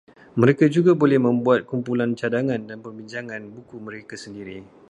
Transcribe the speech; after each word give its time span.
Mereka 0.41 0.65
juga 0.75 0.91
boleh 1.01 1.19
membuat 1.27 1.61
kumpulan 1.71 2.11
cadangan 2.21 2.61
dan 2.69 2.77
perbincangan 2.85 3.41
buku 3.55 3.75
mereka 3.87 4.15
sendiri 4.23 4.57